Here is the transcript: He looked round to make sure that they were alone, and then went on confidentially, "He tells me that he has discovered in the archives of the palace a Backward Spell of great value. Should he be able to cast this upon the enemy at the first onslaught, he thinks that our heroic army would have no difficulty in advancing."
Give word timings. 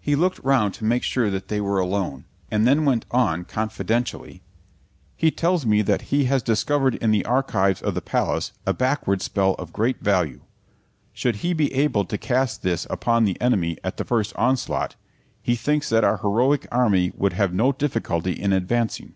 He 0.00 0.16
looked 0.16 0.38
round 0.38 0.72
to 0.72 0.86
make 0.86 1.02
sure 1.02 1.28
that 1.28 1.48
they 1.48 1.60
were 1.60 1.78
alone, 1.80 2.24
and 2.50 2.66
then 2.66 2.86
went 2.86 3.04
on 3.10 3.44
confidentially, 3.44 4.40
"He 5.18 5.30
tells 5.30 5.66
me 5.66 5.82
that 5.82 6.08
he 6.08 6.24
has 6.24 6.42
discovered 6.42 6.94
in 6.94 7.10
the 7.10 7.26
archives 7.26 7.82
of 7.82 7.92
the 7.92 8.00
palace 8.00 8.52
a 8.64 8.72
Backward 8.72 9.20
Spell 9.20 9.52
of 9.58 9.74
great 9.74 10.00
value. 10.00 10.40
Should 11.12 11.36
he 11.44 11.52
be 11.52 11.74
able 11.74 12.06
to 12.06 12.16
cast 12.16 12.62
this 12.62 12.86
upon 12.88 13.24
the 13.26 13.38
enemy 13.38 13.76
at 13.84 13.98
the 13.98 14.04
first 14.06 14.34
onslaught, 14.36 14.96
he 15.42 15.56
thinks 15.56 15.90
that 15.90 16.04
our 16.04 16.16
heroic 16.16 16.66
army 16.72 17.12
would 17.14 17.34
have 17.34 17.52
no 17.52 17.70
difficulty 17.70 18.32
in 18.32 18.54
advancing." 18.54 19.14